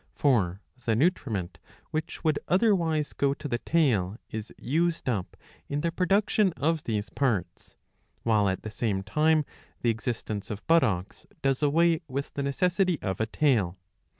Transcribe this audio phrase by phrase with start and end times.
[0.15, 1.59] For the nutriment
[1.91, 5.37] which would otherwise go to the tail is used up
[5.69, 7.75] in the production of these parts,^^
[8.23, 9.45] while at the same time
[9.81, 13.77] the existence of buttocks does away with the necessity of a tail.